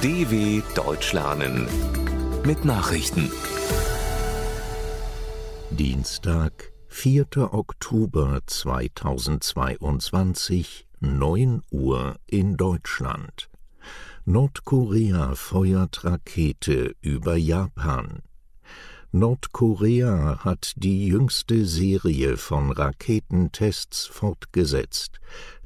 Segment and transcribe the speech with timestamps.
[0.00, 1.66] DW Deutsch lernen
[2.46, 3.32] mit Nachrichten.
[5.70, 7.52] Dienstag, 4.
[7.52, 13.50] Oktober 2022, 9 Uhr in Deutschland.
[14.24, 18.22] Nordkorea feuert Rakete über Japan.
[19.10, 25.18] Nordkorea hat die jüngste Serie von Raketentests fortgesetzt.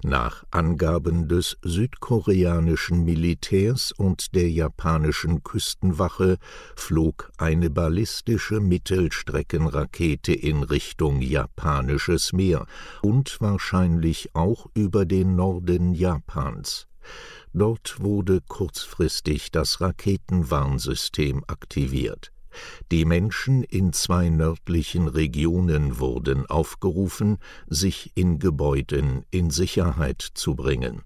[0.04, 6.38] Nach Angaben des südkoreanischen Militärs und der japanischen Küstenwache
[6.76, 12.66] flog eine ballistische Mittelstreckenrakete in Richtung japanisches Meer
[13.02, 16.86] und wahrscheinlich auch über den Norden Japans.
[17.52, 22.30] Dort wurde kurzfristig das Raketenwarnsystem aktiviert.
[22.90, 31.02] Die Menschen in zwei nördlichen Regionen wurden aufgerufen, sich in Gebäuden in Sicherheit zu bringen.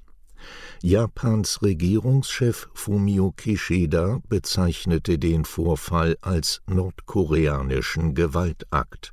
[0.82, 9.12] Japans Regierungschef Fumio Kishida bezeichnete den Vorfall als nordkoreanischen Gewaltakt.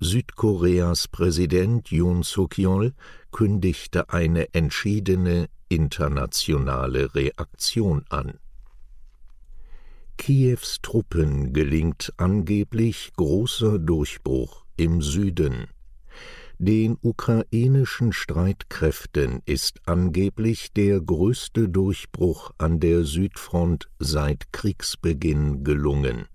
[0.00, 2.94] Südkoreas Präsident Yoon Suk-yeol
[3.30, 8.38] kündigte eine entschiedene internationale Reaktion an.
[10.18, 15.68] Kiews Truppen gelingt angeblich großer Durchbruch im Süden.
[16.58, 26.26] Den ukrainischen Streitkräften ist angeblich der größte Durchbruch an der Südfront seit Kriegsbeginn gelungen.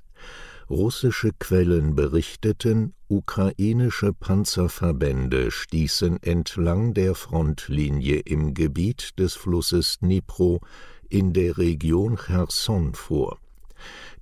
[0.69, 10.61] Russische Quellen berichteten, ukrainische Panzerverbände stießen entlang der Frontlinie im Gebiet des Flusses Dnipro
[11.09, 13.37] in der Region Cherson vor.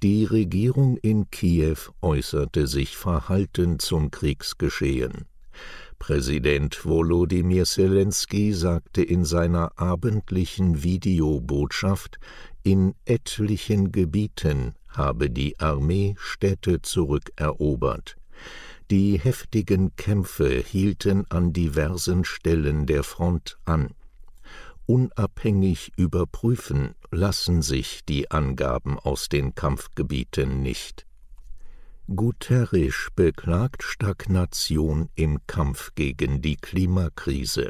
[0.02, 5.26] Die Regierung in Kiew äußerte sich verhalten zum Kriegsgeschehen.
[6.00, 12.20] Präsident Volodymyr Zelensky sagte in seiner abendlichen Videobotschaft,
[12.64, 18.16] in etlichen Gebieten habe die Armee Städte zurückerobert.
[18.90, 23.94] Die heftigen Kämpfe hielten an diversen Stellen der Front an.
[24.90, 31.06] Unabhängig überprüfen lassen sich die Angaben aus den Kampfgebieten nicht.
[32.08, 37.70] Guterres beklagt Stagnation im Kampf gegen die Klimakrise.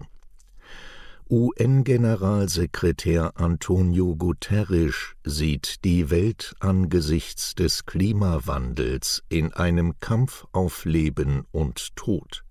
[1.29, 11.97] UN-Generalsekretär Antonio Guterres sieht die Welt angesichts des Klimawandels in einem Kampf auf Leben und
[11.97, 12.45] Tod.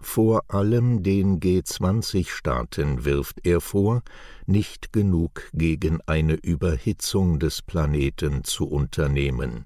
[0.00, 4.02] Vor allem den G20-Staaten wirft er vor,
[4.46, 9.64] nicht genug gegen eine Überhitzung des Planeten zu unternehmen.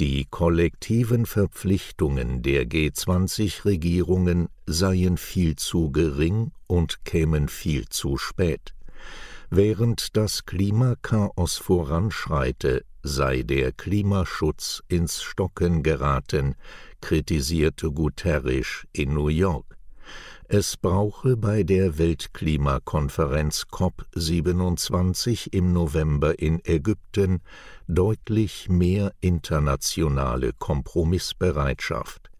[0.00, 8.74] Die kollektiven Verpflichtungen der G20-Regierungen seien viel zu gering und kämen viel zu spät.
[9.50, 16.54] Während das Klimakaos voranschreite, sei der Klimaschutz ins Stocken geraten,
[17.00, 19.76] kritisierte Guterres in New York.
[20.48, 27.40] Es brauche bei der Weltklimakonferenz COP27 im November in Ägypten
[27.88, 32.30] deutlich mehr internationale Kompromissbereitschaft.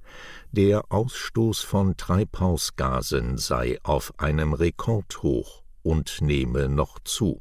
[0.51, 7.41] Der Ausstoß von Treibhausgasen sei auf einem Rekordhoch und nehme noch zu.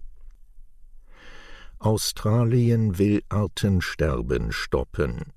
[1.83, 5.33] Australien will Artensterben stoppen.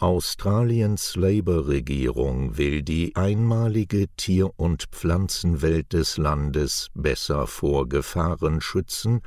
[0.00, 9.20] Australiens Labour-Regierung will die einmalige Tier- und Pflanzenwelt des Landes besser vor Gefahren schützen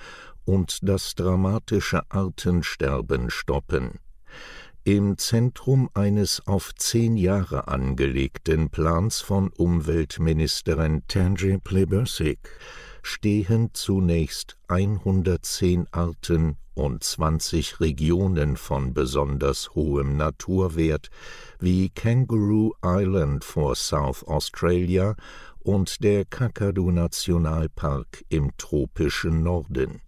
[0.43, 3.99] und das dramatische Artensterben stoppen.
[4.83, 12.39] Im Zentrum eines auf zehn Jahre angelegten Plans von Umweltministerin Tanjay Plibersik
[13.05, 21.09] stehen zunächst 110 Arten und 20 Regionen von besonders hohem Naturwert
[21.59, 25.15] wie Kangaroo Island vor South Australia
[25.59, 30.01] und der Kakadu Nationalpark im tropischen Norden.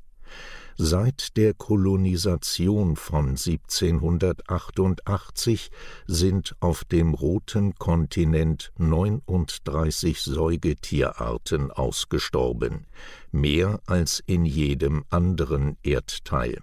[0.79, 5.71] Seit der Kolonisation von 1788
[6.06, 12.85] sind auf dem roten Kontinent 39 Säugetierarten ausgestorben,
[13.31, 16.59] mehr als in jedem anderen Erdteil.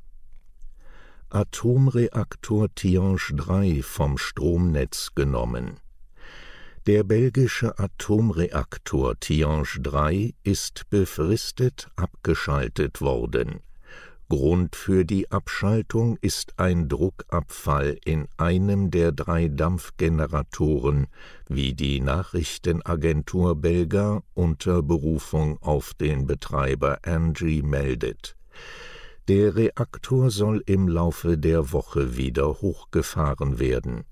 [1.31, 5.81] Atomreaktor Tihange 3 vom Stromnetz genommen.
[6.87, 13.59] Der belgische Atomreaktor Tihange 3 ist befristet abgeschaltet worden.
[14.29, 21.09] Grund für die Abschaltung ist ein Druckabfall in einem der drei Dampfgeneratoren,
[21.49, 28.35] wie die Nachrichtenagentur Belga unter Berufung auf den Betreiber Engie meldet.
[29.29, 34.05] Der Reaktor soll im Laufe der Woche wieder hochgefahren werden.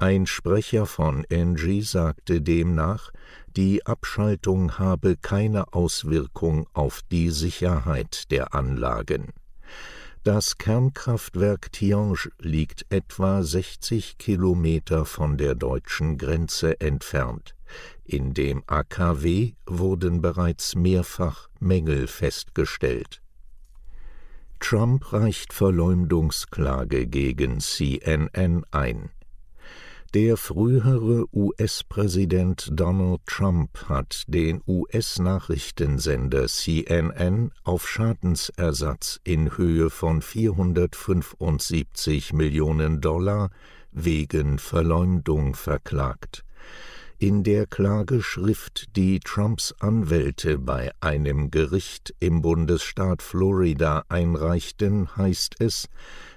[0.00, 3.10] Ein Sprecher von Engie sagte demnach,
[3.54, 9.34] die Abschaltung habe keine Auswirkung auf die Sicherheit der Anlagen.
[10.22, 17.54] Das Kernkraftwerk Tihange liegt etwa 60 Kilometer von der deutschen Grenze entfernt.
[18.06, 23.20] In dem AKW wurden bereits mehrfach Mängel festgestellt.
[24.60, 29.10] Trump reicht Verleumdungsklage gegen CNN ein.
[30.12, 42.32] Der frühere US-Präsident Donald Trump hat den US-Nachrichtensender CNN auf Schadensersatz in Höhe von 475
[42.32, 43.50] Millionen Dollar
[43.92, 46.44] wegen Verleumdung verklagt.
[47.20, 55.86] In der Klageschrift, die Trumps Anwälte bei einem Gericht im Bundesstaat Florida einreichten, heißt es,